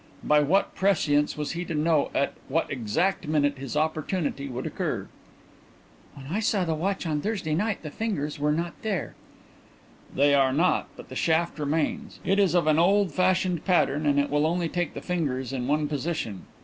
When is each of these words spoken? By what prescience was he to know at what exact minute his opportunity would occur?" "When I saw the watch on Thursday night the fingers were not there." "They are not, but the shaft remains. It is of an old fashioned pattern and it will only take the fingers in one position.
By 0.23 0.39
what 0.39 0.73
prescience 0.73 1.37
was 1.37 1.51
he 1.51 1.63
to 1.63 1.75
know 1.75 2.09
at 2.15 2.33
what 2.47 2.71
exact 2.71 3.27
minute 3.27 3.59
his 3.59 3.77
opportunity 3.77 4.47
would 4.49 4.65
occur?" 4.65 5.07
"When 6.15 6.25
I 6.25 6.39
saw 6.39 6.65
the 6.65 6.73
watch 6.73 7.05
on 7.05 7.21
Thursday 7.21 7.53
night 7.53 7.83
the 7.83 7.91
fingers 7.91 8.39
were 8.39 8.51
not 8.51 8.73
there." 8.81 9.13
"They 10.15 10.33
are 10.33 10.53
not, 10.53 10.87
but 10.97 11.09
the 11.09 11.15
shaft 11.15 11.59
remains. 11.59 12.19
It 12.25 12.39
is 12.39 12.55
of 12.55 12.65
an 12.65 12.79
old 12.79 13.11
fashioned 13.11 13.63
pattern 13.63 14.07
and 14.07 14.19
it 14.19 14.31
will 14.31 14.47
only 14.47 14.69
take 14.69 14.95
the 14.95 15.01
fingers 15.01 15.53
in 15.53 15.67
one 15.67 15.87
position. 15.87 16.47